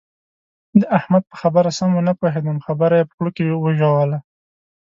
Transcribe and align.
د 0.79 0.81
احمد 0.97 1.23
په 1.31 1.35
خبره 1.41 1.69
سم 1.77 1.89
و 1.95 2.05
نه 2.07 2.13
پوهېدم؛ 2.19 2.57
خبره 2.67 2.95
يې 2.99 3.07
په 3.07 3.13
خوله 3.15 3.31
کې 3.35 3.45
وژوله. 3.63 4.17